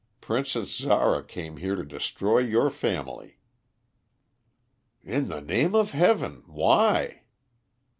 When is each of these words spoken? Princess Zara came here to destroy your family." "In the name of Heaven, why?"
Princess 0.19 0.75
Zara 0.77 1.23
came 1.23 1.57
here 1.57 1.75
to 1.75 1.85
destroy 1.85 2.39
your 2.39 2.71
family." 2.71 3.37
"In 5.03 5.27
the 5.27 5.41
name 5.41 5.75
of 5.75 5.91
Heaven, 5.91 6.41
why?" 6.47 7.21